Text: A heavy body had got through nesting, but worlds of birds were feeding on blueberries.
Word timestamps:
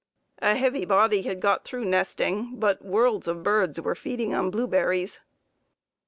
A 0.39 0.55
heavy 0.55 0.83
body 0.83 1.21
had 1.21 1.39
got 1.39 1.63
through 1.63 1.85
nesting, 1.85 2.55
but 2.59 2.83
worlds 2.83 3.27
of 3.27 3.43
birds 3.43 3.79
were 3.79 3.93
feeding 3.93 4.33
on 4.33 4.49
blueberries. 4.49 5.19